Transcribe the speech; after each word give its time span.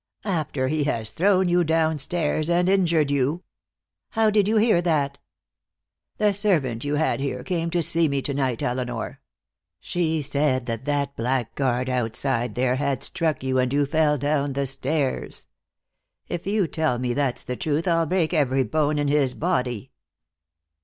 "After 0.25 0.67
he 0.67 0.85
has 0.85 1.11
thrown 1.11 1.47
you 1.47 1.63
downstairs 1.63 2.49
and 2.49 2.67
injured 2.67 3.11
you" 3.11 3.43
"How 4.13 4.31
did 4.31 4.47
you 4.47 4.57
hear 4.57 4.81
that?" 4.81 5.19
"The 6.17 6.33
servant 6.33 6.83
you 6.83 6.95
had 6.95 7.19
here 7.19 7.43
came 7.43 7.69
to 7.69 7.83
see 7.83 8.07
me 8.07 8.19
to 8.23 8.33
night, 8.33 8.63
Elinor. 8.63 9.21
She 9.79 10.23
said 10.23 10.65
that 10.65 10.85
that 10.85 11.15
blackguard 11.15 11.87
outside 11.87 12.55
there 12.55 12.77
had 12.77 13.03
struck 13.03 13.43
you 13.43 13.59
and 13.59 13.71
you 13.71 13.85
fell 13.85 14.17
down 14.17 14.53
the 14.53 14.65
stairs. 14.65 15.45
If 16.27 16.47
you 16.47 16.65
tell 16.65 16.97
me 16.97 17.13
that's 17.13 17.43
the 17.43 17.55
truth 17.55 17.87
I'll 17.87 18.07
break 18.07 18.33
every 18.33 18.63
bone 18.63 18.97
in 18.97 19.07
his 19.07 19.35
body." 19.35 19.91